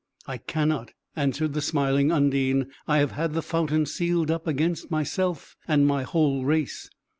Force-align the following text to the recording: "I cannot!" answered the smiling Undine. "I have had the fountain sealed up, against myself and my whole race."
"I 0.25 0.37
cannot!" 0.39 0.93
answered 1.15 1.53
the 1.53 1.61
smiling 1.61 2.11
Undine. 2.11 2.71
"I 2.87 2.97
have 2.97 3.11
had 3.11 3.33
the 3.33 3.43
fountain 3.43 3.85
sealed 3.85 4.31
up, 4.31 4.47
against 4.47 4.89
myself 4.89 5.55
and 5.67 5.85
my 5.85 6.01
whole 6.01 6.43
race." 6.43 6.89